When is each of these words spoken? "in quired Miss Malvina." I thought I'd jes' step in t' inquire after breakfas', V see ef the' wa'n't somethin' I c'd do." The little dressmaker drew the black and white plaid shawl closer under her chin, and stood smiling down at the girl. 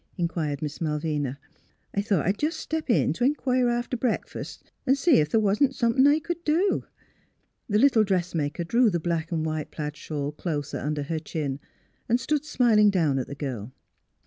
"in 0.17 0.27
quired 0.27 0.63
Miss 0.63 0.81
Malvina." 0.81 1.37
I 1.93 2.01
thought 2.01 2.25
I'd 2.25 2.41
jes' 2.41 2.55
step 2.55 2.89
in 2.89 3.13
t' 3.13 3.23
inquire 3.23 3.69
after 3.69 3.95
breakfas', 3.95 4.57
V 4.87 4.95
see 4.95 5.21
ef 5.21 5.29
the' 5.29 5.39
wa'n't 5.39 5.75
somethin' 5.75 6.07
I 6.07 6.17
c'd 6.17 6.43
do." 6.43 6.85
The 7.69 7.77
little 7.77 8.03
dressmaker 8.03 8.63
drew 8.63 8.89
the 8.89 8.99
black 8.99 9.31
and 9.31 9.45
white 9.45 9.69
plaid 9.69 9.95
shawl 9.95 10.31
closer 10.31 10.79
under 10.79 11.03
her 11.03 11.19
chin, 11.19 11.59
and 12.09 12.19
stood 12.19 12.45
smiling 12.45 12.89
down 12.89 13.19
at 13.19 13.27
the 13.27 13.35
girl. 13.35 13.73